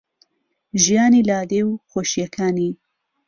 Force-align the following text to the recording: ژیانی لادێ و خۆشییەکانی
ژیانی 0.83 1.25
لادێ 1.29 1.61
و 1.69 1.71
خۆشییەکانی 1.89 2.71